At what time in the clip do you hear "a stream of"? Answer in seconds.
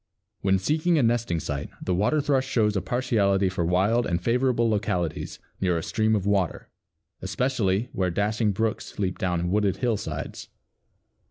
5.77-6.25